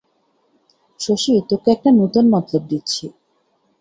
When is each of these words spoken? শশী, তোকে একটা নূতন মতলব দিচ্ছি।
শশী, 0.99 1.33
তোকে 1.49 1.67
একটা 1.71 1.89
নূতন 1.97 2.25
মতলব 2.33 2.63
দিচ্ছি। 2.71 3.05